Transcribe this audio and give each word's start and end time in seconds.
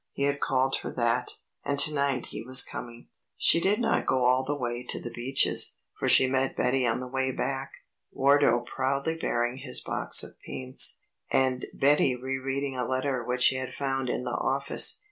He 0.13 0.23
had 0.23 0.39
called 0.41 0.77
her 0.77 0.91
that, 0.93 1.33
and 1.63 1.77
to 1.77 1.93
night 1.93 2.25
he 2.31 2.41
was 2.41 2.63
coming. 2.63 3.09
She 3.37 3.59
did 3.59 3.79
not 3.79 4.07
go 4.07 4.23
all 4.23 4.43
the 4.43 4.55
way 4.57 4.81
to 4.83 4.99
The 4.99 5.11
Beeches, 5.11 5.77
for 5.99 6.09
she 6.09 6.25
met 6.25 6.55
Betty 6.55 6.87
on 6.87 6.99
the 6.99 7.07
way 7.07 7.31
back, 7.31 7.71
Wardo 8.11 8.61
proudly 8.61 9.15
bearing 9.15 9.57
his 9.57 9.79
box 9.79 10.23
of 10.23 10.39
paints, 10.43 10.97
and 11.29 11.67
Betty 11.71 12.15
re 12.15 12.39
reading 12.39 12.75
a 12.75 12.83
letter 12.87 13.23
which 13.23 13.43
she 13.43 13.57
had 13.57 13.75
found 13.75 14.09
in 14.09 14.23
the 14.23 14.31
office. 14.31 14.99